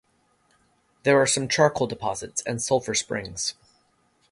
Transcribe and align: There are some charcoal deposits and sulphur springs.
There 1.03 1.21
are 1.21 1.27
some 1.27 1.47
charcoal 1.47 1.85
deposits 1.85 2.41
and 2.41 2.59
sulphur 2.59 2.95
springs. 2.95 3.53